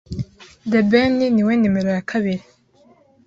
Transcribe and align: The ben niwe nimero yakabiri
The 0.71 0.79
ben 0.91 1.11
niwe 1.35 1.53
nimero 1.57 1.89
yakabiri 1.97 2.43